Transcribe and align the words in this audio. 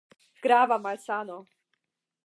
Grava 0.45 0.79
malsano! 0.79 1.37